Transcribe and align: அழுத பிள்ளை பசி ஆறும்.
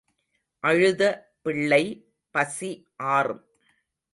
அழுத 0.63 1.01
பிள்ளை 1.41 1.83
பசி 2.35 2.71
ஆறும். 3.11 3.43